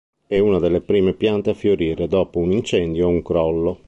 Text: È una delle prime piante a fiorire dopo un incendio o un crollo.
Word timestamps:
È 0.25 0.39
una 0.39 0.57
delle 0.57 0.81
prime 0.81 1.13
piante 1.13 1.51
a 1.51 1.53
fiorire 1.53 2.07
dopo 2.07 2.39
un 2.39 2.51
incendio 2.51 3.05
o 3.05 3.09
un 3.09 3.21
crollo. 3.21 3.79